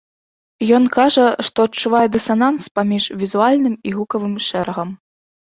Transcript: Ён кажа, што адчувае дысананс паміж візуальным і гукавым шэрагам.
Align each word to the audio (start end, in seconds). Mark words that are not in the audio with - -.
Ён 0.77 0.83
кажа, 0.95 1.25
што 1.49 1.67
адчувае 1.69 2.03
дысананс 2.15 2.63
паміж 2.79 3.03
візуальным 3.25 3.75
і 3.91 3.95
гукавым 3.99 4.35
шэрагам. 4.49 4.89